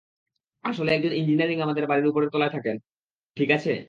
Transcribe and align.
আসলে 0.63 0.89
একজন 0.93 1.13
ইঞ্জিনিয়ারিং 1.13 1.57
আমাদের 1.61 1.85
বাড়ির 1.87 2.07
উপরের 2.07 2.29
তলায় 2.33 2.53
থাকেন- 2.53 2.75
ঠিক 3.37 3.49
আছে। 3.51 3.71